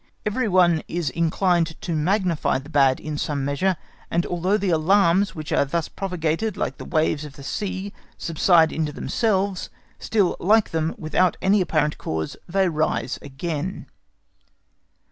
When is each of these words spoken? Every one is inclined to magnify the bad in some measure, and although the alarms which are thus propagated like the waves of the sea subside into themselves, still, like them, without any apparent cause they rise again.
Every 0.25 0.47
one 0.47 0.81
is 0.87 1.11
inclined 1.11 1.79
to 1.81 1.93
magnify 1.95 2.57
the 2.57 2.69
bad 2.71 2.99
in 2.99 3.19
some 3.19 3.45
measure, 3.45 3.75
and 4.09 4.25
although 4.25 4.57
the 4.57 4.71
alarms 4.71 5.35
which 5.35 5.51
are 5.51 5.63
thus 5.63 5.89
propagated 5.89 6.57
like 6.57 6.79
the 6.79 6.85
waves 6.85 7.23
of 7.23 7.33
the 7.33 7.43
sea 7.43 7.93
subside 8.17 8.71
into 8.71 8.91
themselves, 8.93 9.69
still, 9.99 10.37
like 10.39 10.71
them, 10.71 10.95
without 10.97 11.37
any 11.39 11.61
apparent 11.61 11.99
cause 11.99 12.35
they 12.49 12.67
rise 12.67 13.19
again. 13.21 13.85